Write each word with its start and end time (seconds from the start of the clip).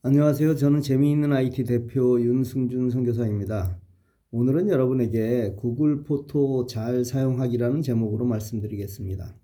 안녕하세요. 0.00 0.54
저는 0.54 0.80
재미있는 0.80 1.32
IT 1.32 1.64
대표 1.64 2.20
윤승준 2.20 2.88
선교사입니다. 2.88 3.80
오늘은 4.30 4.68
여러분에게 4.68 5.56
구글 5.56 6.04
포토 6.04 6.66
잘 6.66 7.04
사용하기라는 7.04 7.82
제목으로 7.82 8.24
말씀드리겠습니다. 8.24 9.34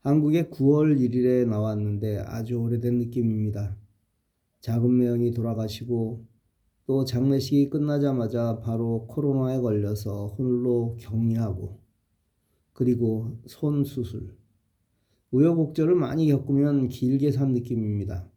한국에 0.00 0.50
9월 0.50 0.98
1일에 0.98 1.46
나왔는데 1.46 2.24
아주 2.26 2.56
오래된 2.56 2.98
느낌입니다. 2.98 3.76
작은 4.62 4.98
매형이 4.98 5.30
돌아가시고 5.30 6.24
또 6.86 7.04
장례식이 7.04 7.70
끝나자마자 7.70 8.58
바로 8.58 9.06
코로나에 9.06 9.60
걸려서 9.60 10.26
홀로 10.26 10.96
격리하고 10.98 11.78
그리고 12.72 13.38
손 13.46 13.84
수술 13.84 14.36
우여곡절을 15.30 15.94
많이 15.94 16.26
겪으면 16.26 16.88
길게 16.88 17.30
산 17.30 17.52
느낌입니다. 17.52 18.28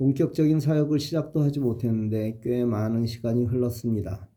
본격적인 0.00 0.60
사역을 0.60 0.98
시작도 0.98 1.42
하지 1.42 1.60
못했는데 1.60 2.40
꽤 2.42 2.64
많은 2.64 3.04
시간이 3.04 3.44
흘렀습니다. 3.44 4.30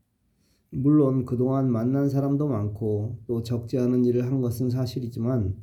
물론 0.72 1.24
그동안 1.24 1.72
만난 1.72 2.10
사람도 2.10 2.50
많고 2.50 3.20
또 3.28 3.44
적지 3.44 3.78
않은 3.78 4.04
일을 4.04 4.26
한 4.26 4.42
것은 4.42 4.70
사실이지만 4.70 5.56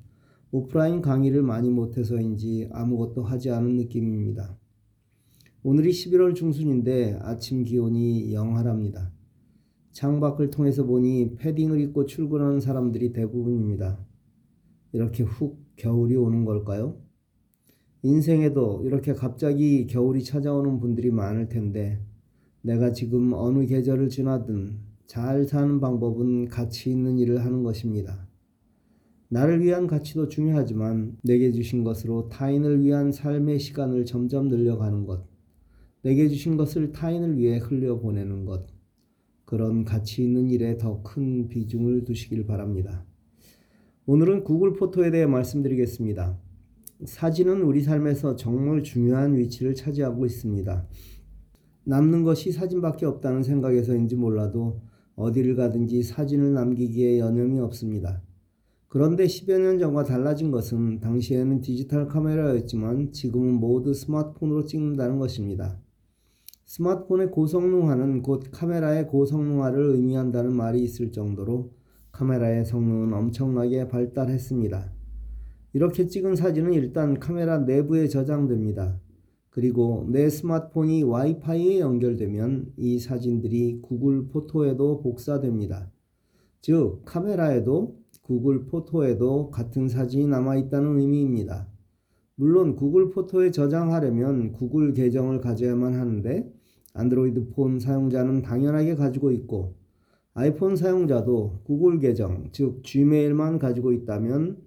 오프라인 0.53 1.03
강의를 1.03 1.43
많이 1.43 1.69
못해서인지 1.69 2.71
아무것도 2.73 3.25
하지 3.25 3.51
않은 3.51 3.77
느낌입니다. 3.77 4.57
오늘이 5.63 5.91
11월 5.91 6.35
중순인데 6.35 7.19
아침 7.21 7.65
기온이 7.65 8.33
영하랍니다. 8.33 9.13
창밖을 9.93 10.49
통해서 10.49 10.87
보니 10.87 11.35
패딩을 11.37 11.79
입고 11.79 12.07
출근하는 12.07 12.61
사람들이 12.61 13.13
대부분입니다. 13.13 14.03
이렇게 14.95 15.25
훅 15.25 15.59
겨울이 15.77 16.17
오는 16.17 16.47
걸까요? 16.47 17.10
인생에도 18.03 18.83
이렇게 18.85 19.13
갑자기 19.13 19.87
겨울이 19.87 20.25
찾아오는 20.25 20.81
분들이 20.81 21.11
많을 21.11 21.49
텐데 21.49 22.01
내가 22.63 22.93
지금 22.93 23.33
어느 23.35 23.67
계절을 23.67 24.09
지나든 24.09 24.79
잘 25.07 25.45
사는 25.45 25.81
방법은 25.81 26.49
가치 26.49 26.91
있는 26.91 27.19
일을 27.19 27.45
하는 27.45 27.63
것입니다. 27.63 28.27
나를 29.29 29.63
위한 29.63 29.87
가치도 29.87 30.29
중요하지만 30.29 31.19
내게 31.23 31.53
주신 31.53 31.85
것으로 31.85 32.29
타인을 32.29 32.81
위한 32.81 33.13
삶의 33.13 33.59
시간을 33.59 34.05
점점 34.05 34.49
늘려가는 34.49 35.07
것, 35.07 35.25
내게 36.03 36.29
주신 36.29 36.57
것을 36.57 36.93
타인을 36.93 37.37
위해 37.37 37.59
흘려보내는 37.59 38.45
것, 38.45 38.67
그런 39.45 39.85
가치 39.85 40.25
있는 40.25 40.49
일에 40.49 40.79
더 40.79 41.03
큰 41.03 41.49
비중을 41.49 42.05
두시길 42.05 42.47
바랍니다. 42.47 43.05
오늘은 44.07 44.45
구글 44.45 44.73
포토에 44.73 45.11
대해 45.11 45.27
말씀드리겠습니다. 45.27 46.39
사진은 47.05 47.63
우리 47.63 47.83
삶에서 47.83 48.37
정말 48.37 48.83
중요한 48.83 49.37
위치를 49.37 49.75
차지하고 49.75 50.27
있습니다. 50.27 50.87
남는 51.85 52.25
것이 52.25 52.53
사진밖에 52.53 53.07
없다는 53.07 53.43
생각에서인지 53.43 54.17
몰라도 54.17 54.83
어디를 55.17 55.57
가든지 55.57 56.03
사진을 56.03 56.53
남기기에 56.53 57.19
여념이 57.19 57.59
없습니다. 57.61 58.23
그런데 58.89 59.25
10여 59.25 59.61
년 59.61 59.79
전과 59.79 60.05
달라진 60.05 60.51
것은 60.51 61.01
당시에는 61.01 61.61
디지털 61.61 62.09
카메라였지만 62.09 63.13
지금은 63.13 63.55
모두 63.55 63.95
스마트폰으로 63.95 64.65
찍는다는 64.65 65.19
것입니다. 65.19 65.81
스마트폰의 66.67 67.31
고성능화는 67.31 68.23
곧 68.23 68.45
카메라의 68.51 69.07
고성능화를 69.09 69.95
의미한다는 69.95 70.53
말이 70.53 70.83
있을 70.83 71.13
정도로 71.13 71.73
카메라의 72.13 72.65
성능은 72.65 73.13
엄청나게 73.13 73.89
발달했습니다. 73.89 75.00
이렇게 75.73 76.07
찍은 76.07 76.37
사진은 76.37 76.73
일단 76.73 77.19
카메라 77.21 77.59
내부에 77.59 78.09
저장됩니다. 78.09 78.99
그리고 79.51 80.07
내 80.09 80.29
스마트폰이 80.29 81.03
와이파이에 81.03 81.81
연결되면 81.81 82.73
이 82.77 82.99
사진들이 82.99 83.81
구글 83.83 84.29
포토에도 84.29 85.01
복사됩니다. 85.01 85.91
즉, 86.61 87.03
카메라에도 87.05 87.97
구글 88.23 88.67
포토에도 88.67 89.51
같은 89.51 89.89
사진이 89.89 90.27
남아있다는 90.27 90.99
의미입니다. 90.99 91.69
물론 92.37 92.77
구글 92.77 93.11
포토에 93.11 93.51
저장하려면 93.51 94.53
구글 94.53 94.93
계정을 94.93 95.41
가져야만 95.41 95.95
하는데 95.95 96.53
안드로이드 96.95 97.49
폰 97.51 97.79
사용자는 97.79 98.43
당연하게 98.43 98.95
가지고 98.95 99.31
있고 99.33 99.75
아이폰 100.33 100.77
사용자도 100.77 101.61
구글 101.65 101.99
계정, 101.99 102.49
즉 102.53 102.83
Gmail만 102.83 103.59
가지고 103.59 103.93
있다면 103.93 104.59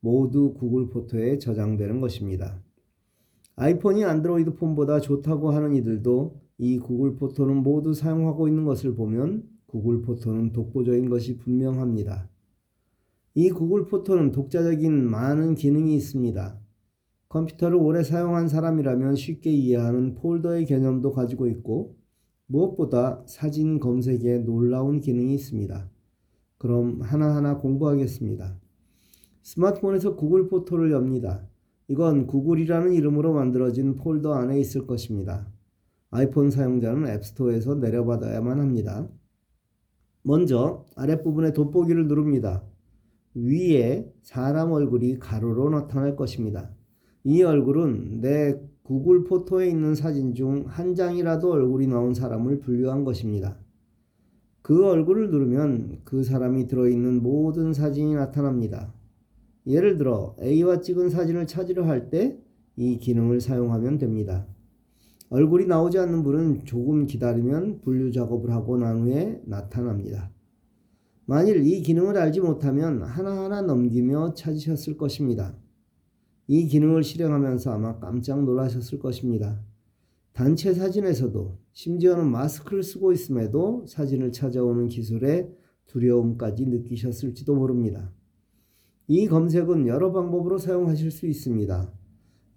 모두 0.00 0.54
구글 0.54 0.88
포토에 0.88 1.38
저장되는 1.38 2.00
것입니다. 2.00 2.62
아이폰이 3.56 4.04
안드로이드 4.04 4.54
폰보다 4.54 5.00
좋다고 5.00 5.50
하는 5.50 5.74
이들도 5.74 6.40
이 6.58 6.78
구글 6.78 7.16
포토는 7.16 7.56
모두 7.62 7.94
사용하고 7.94 8.48
있는 8.48 8.64
것을 8.64 8.94
보면 8.94 9.44
구글 9.66 10.02
포토는 10.02 10.52
독보적인 10.52 11.08
것이 11.08 11.38
분명합니다. 11.38 12.28
이 13.34 13.50
구글 13.50 13.86
포토는 13.86 14.32
독자적인 14.32 15.10
많은 15.10 15.54
기능이 15.54 15.94
있습니다. 15.96 16.58
컴퓨터를 17.28 17.76
오래 17.76 18.02
사용한 18.02 18.48
사람이라면 18.48 19.16
쉽게 19.16 19.50
이해하는 19.50 20.14
폴더의 20.14 20.64
개념도 20.64 21.12
가지고 21.12 21.46
있고 21.48 21.96
무엇보다 22.46 23.24
사진 23.26 23.80
검색에 23.80 24.38
놀라운 24.38 25.00
기능이 25.00 25.34
있습니다. 25.34 25.90
그럼 26.58 27.02
하나하나 27.02 27.58
공부하겠습니다. 27.58 28.58
스마트폰에서 29.46 30.16
구글 30.16 30.48
포토를 30.48 30.90
엽니다. 30.90 31.46
이건 31.86 32.26
구글이라는 32.26 32.92
이름으로 32.94 33.32
만들어진 33.32 33.94
폴더 33.94 34.34
안에 34.34 34.58
있을 34.58 34.88
것입니다. 34.88 35.46
아이폰 36.10 36.50
사용자는 36.50 37.06
앱스토어에서 37.06 37.76
내려받아야만 37.76 38.58
합니다. 38.58 39.08
먼저 40.22 40.84
아랫부분에 40.96 41.52
돋보기를 41.52 42.08
누릅니다. 42.08 42.64
위에 43.34 44.12
사람 44.22 44.72
얼굴이 44.72 45.20
가로로 45.20 45.70
나타날 45.70 46.16
것입니다. 46.16 46.68
이 47.22 47.44
얼굴은 47.44 48.20
내 48.22 48.60
구글 48.82 49.22
포토에 49.22 49.68
있는 49.68 49.94
사진 49.94 50.34
중 50.34 50.64
한 50.66 50.96
장이라도 50.96 51.52
얼굴이 51.52 51.86
나온 51.86 52.14
사람을 52.14 52.58
분류한 52.62 53.04
것입니다. 53.04 53.56
그 54.62 54.88
얼굴을 54.88 55.30
누르면 55.30 56.00
그 56.02 56.24
사람이 56.24 56.66
들어있는 56.66 57.22
모든 57.22 57.72
사진이 57.72 58.16
나타납니다. 58.16 58.92
예를 59.66 59.98
들어 59.98 60.36
A와 60.40 60.80
찍은 60.80 61.10
사진을 61.10 61.46
찾으려 61.46 61.84
할 61.84 62.10
때 62.10 62.46
이 62.76 62.98
기능을 62.98 63.40
사용하면 63.40 63.98
됩니다. 63.98 64.46
얼굴이 65.30 65.66
나오지 65.66 65.98
않는 65.98 66.22
분은 66.22 66.66
조금 66.66 67.06
기다리면 67.06 67.80
분류 67.80 68.12
작업을 68.12 68.50
하고 68.50 68.76
난 68.76 69.00
후에 69.00 69.40
나타납니다. 69.44 70.30
만일 71.24 71.66
이 71.66 71.80
기능을 71.82 72.16
알지 72.16 72.40
못하면 72.40 73.02
하나하나 73.02 73.62
넘기며 73.62 74.34
찾으셨을 74.34 74.96
것입니다. 74.96 75.56
이 76.46 76.68
기능을 76.68 77.02
실행하면서 77.02 77.72
아마 77.72 77.98
깜짝 77.98 78.44
놀라셨을 78.44 79.00
것입니다. 79.00 79.60
단체 80.32 80.74
사진에서도 80.74 81.58
심지어는 81.72 82.30
마스크를 82.30 82.82
쓰고 82.82 83.10
있음에도 83.12 83.84
사진을 83.88 84.32
찾아오는 84.32 84.86
기술에 84.88 85.50
두려움까지 85.86 86.66
느끼셨을지도 86.66 87.54
모릅니다. 87.54 88.12
이 89.08 89.28
검색은 89.28 89.86
여러 89.86 90.12
방법으로 90.12 90.58
사용하실 90.58 91.10
수 91.10 91.26
있습니다. 91.26 91.92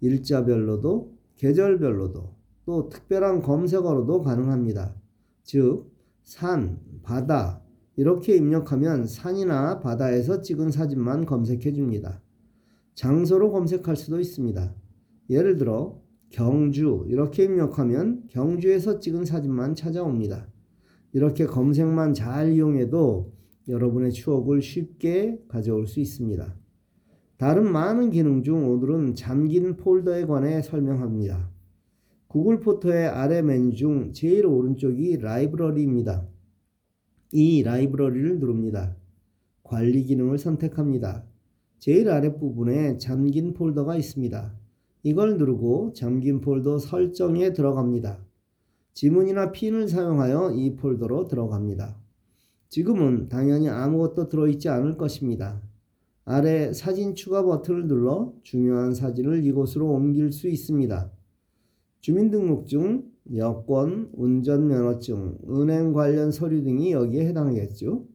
일자별로도 0.00 1.16
계절별로도 1.36 2.34
또 2.64 2.88
특별한 2.88 3.42
검색어로도 3.42 4.22
가능합니다. 4.22 4.94
즉, 5.42 5.92
산, 6.22 6.80
바다 7.02 7.62
이렇게 7.96 8.36
입력하면 8.36 9.06
산이나 9.06 9.80
바다에서 9.80 10.42
찍은 10.42 10.70
사진만 10.70 11.26
검색해 11.26 11.72
줍니다. 11.72 12.22
장소로 12.94 13.52
검색할 13.52 13.96
수도 13.96 14.20
있습니다. 14.20 14.74
예를 15.30 15.56
들어 15.56 16.00
경주 16.30 17.04
이렇게 17.08 17.44
입력하면 17.44 18.24
경주에서 18.28 19.00
찍은 19.00 19.24
사진만 19.24 19.74
찾아옵니다. 19.74 20.48
이렇게 21.12 21.46
검색만 21.46 22.14
잘 22.14 22.52
이용해도 22.52 23.32
여러분의 23.70 24.12
추억을 24.12 24.60
쉽게 24.60 25.40
가져올 25.48 25.86
수 25.86 26.00
있습니다. 26.00 26.54
다른 27.36 27.72
많은 27.72 28.10
기능 28.10 28.42
중 28.42 28.68
오늘은 28.70 29.14
잠긴 29.14 29.76
폴더에 29.76 30.26
관해 30.26 30.60
설명합니다. 30.60 31.50
구글 32.26 32.60
포토의 32.60 33.06
아래 33.06 33.42
메뉴 33.42 33.72
중 33.72 34.12
제일 34.12 34.46
오른쪽이 34.46 35.16
라이브러리입니다. 35.16 36.28
이 37.32 37.62
라이브러리를 37.62 38.40
누릅니다. 38.40 38.96
관리 39.62 40.04
기능을 40.04 40.38
선택합니다. 40.38 41.24
제일 41.78 42.10
아랫부분에 42.10 42.98
잠긴 42.98 43.54
폴더가 43.54 43.96
있습니다. 43.96 44.52
이걸 45.02 45.38
누르고 45.38 45.92
잠긴 45.94 46.40
폴더 46.40 46.78
설정에 46.78 47.52
들어갑니다. 47.52 48.18
지문이나 48.92 49.52
핀을 49.52 49.88
사용하여 49.88 50.52
이 50.52 50.76
폴더로 50.76 51.28
들어갑니다. 51.28 51.99
지금은 52.70 53.28
당연히 53.28 53.68
아무것도 53.68 54.28
들어있지 54.28 54.68
않을 54.68 54.96
것입니다. 54.96 55.60
아래 56.24 56.72
사진 56.72 57.16
추가 57.16 57.42
버튼을 57.42 57.88
눌러 57.88 58.32
중요한 58.42 58.94
사진을 58.94 59.44
이곳으로 59.44 59.90
옮길 59.90 60.32
수 60.32 60.48
있습니다. 60.48 61.10
주민등록증, 62.00 63.10
여권, 63.34 64.10
운전면허증, 64.12 65.38
은행 65.50 65.92
관련 65.92 66.30
서류 66.30 66.62
등이 66.62 66.92
여기에 66.92 67.26
해당하겠죠. 67.26 68.06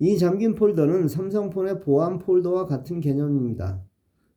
이 0.00 0.18
잠긴 0.18 0.54
폴더는 0.54 1.08
삼성폰의 1.08 1.80
보안 1.80 2.18
폴더와 2.18 2.66
같은 2.66 3.00
개념입니다. 3.00 3.82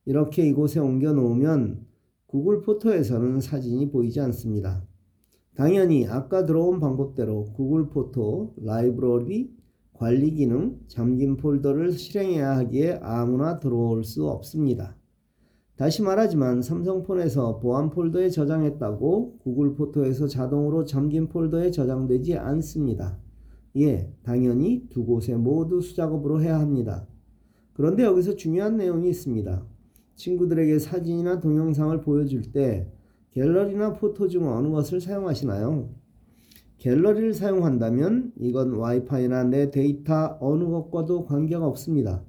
이렇게 0.06 0.48
이곳에 0.48 0.80
옮겨 0.80 1.12
놓으면 1.12 1.86
구글 2.25 2.62
포토에서는 2.62 3.42
사진이 3.42 3.92
보이지 3.92 4.21
않습니다. 4.21 4.81
당연히 5.59 6.07
아까 6.07 6.45
들어온 6.45 6.79
방법대로 6.79 7.47
구글 7.51 7.89
포토 7.89 8.53
라이브러리 8.63 9.51
관리 9.91 10.31
기능 10.31 10.79
잠긴 10.88 11.35
폴더를 11.35 11.91
실행해야 11.91 12.56
하기에 12.59 13.00
아무나 13.01 13.59
들어올 13.59 14.06
수 14.06 14.29
없습니다. 14.29 14.95
다시 15.75 16.01
말하지만 16.01 16.61
삼성폰에서 16.61 17.59
보안 17.59 17.89
폴더에 17.89 18.29
저장했다고 18.29 19.39
구글 19.39 19.75
포토에서 19.75 20.27
자동으로 20.27 20.85
잠긴 20.85 21.27
폴더에 21.27 21.71
저장되지 21.71 22.38
않습니다. 22.38 23.19
예, 23.75 24.09
당연히 24.23 24.88
두 24.88 25.06
곳에 25.06 25.35
모두 25.35 25.81
수작업으로 25.81 26.41
해야 26.41 26.57
합니다. 26.57 27.06
그런데 27.73 28.03
여기서 28.03 28.38
중요한 28.38 28.77
내용이 28.77 29.09
있습니다. 29.09 29.61
친구들에게 30.15 30.79
사진이나 30.79 31.41
동영상을 31.41 32.00
보여줄 32.00 32.53
때 32.53 32.89
갤러리나 33.31 33.93
포토 33.93 34.27
중 34.27 34.47
어느 34.47 34.69
것을 34.69 35.01
사용하시나요? 35.01 35.89
갤러리를 36.79 37.33
사용한다면 37.33 38.31
이건 38.39 38.73
와이파이나 38.73 39.43
내 39.43 39.69
데이터 39.69 40.37
어느 40.39 40.63
것과도 40.63 41.25
관계가 41.25 41.65
없습니다. 41.67 42.23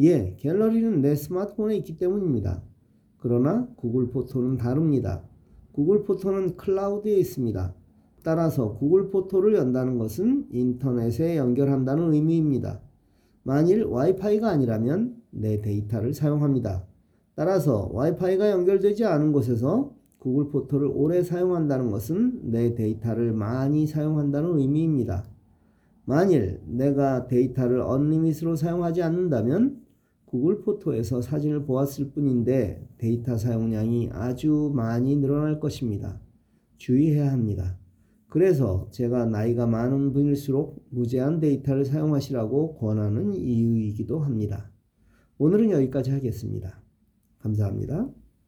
예, 0.00 0.36
갤러리는 0.38 1.00
내 1.00 1.14
스마트폰에 1.14 1.76
있기 1.78 1.96
때문입니다. 1.96 2.62
그러나 3.18 3.66
구글 3.76 4.10
포토는 4.10 4.58
다릅니다. 4.58 5.24
구글 5.72 6.04
포토는 6.04 6.56
클라우드에 6.56 7.16
있습니다. 7.16 7.74
따라서 8.22 8.74
구글 8.74 9.10
포토를 9.10 9.54
연다는 9.54 9.98
것은 9.98 10.48
인터넷에 10.50 11.36
연결한다는 11.36 12.12
의미입니다. 12.12 12.80
만일 13.42 13.84
와이파이가 13.84 14.48
아니라면 14.48 15.16
내 15.30 15.60
데이터를 15.60 16.14
사용합니다. 16.14 16.84
따라서 17.34 17.90
와이파이가 17.92 18.50
연결되지 18.50 19.04
않은 19.04 19.32
곳에서 19.32 19.93
구글 20.24 20.48
포토를 20.48 20.88
오래 20.90 21.22
사용한다는 21.22 21.90
것은 21.90 22.50
내 22.50 22.74
데이터를 22.74 23.34
많이 23.34 23.86
사용한다는 23.86 24.58
의미입니다. 24.58 25.22
만일 26.06 26.62
내가 26.64 27.26
데이터를 27.26 27.82
unlimit으로 27.82 28.56
사용하지 28.56 29.02
않는다면 29.02 29.82
구글 30.24 30.62
포토에서 30.62 31.20
사진을 31.20 31.66
보았을 31.66 32.12
뿐인데 32.12 32.88
데이터 32.96 33.36
사용량이 33.36 34.08
아주 34.14 34.72
많이 34.74 35.14
늘어날 35.14 35.60
것입니다. 35.60 36.18
주의해야 36.78 37.30
합니다. 37.30 37.76
그래서 38.28 38.88
제가 38.92 39.26
나이가 39.26 39.66
많은 39.66 40.14
분일수록 40.14 40.86
무제한 40.88 41.38
데이터를 41.38 41.84
사용하시라고 41.84 42.76
권하는 42.76 43.34
이유이기도 43.34 44.20
합니다. 44.20 44.70
오늘은 45.36 45.70
여기까지 45.70 46.12
하겠습니다. 46.12 46.80
감사합니다. 47.40 48.23